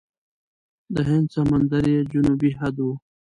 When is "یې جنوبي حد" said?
1.93-2.75